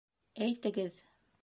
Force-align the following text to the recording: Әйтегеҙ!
Әйтегеҙ! 0.47 0.99